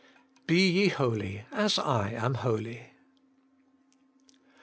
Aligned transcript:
BE 0.47 0.55
YE 0.55 0.87
HOLY, 0.87 1.43
AS 1.51 1.77
I 1.77 2.09
AM 2.09 2.33
HOLY. 2.33 2.87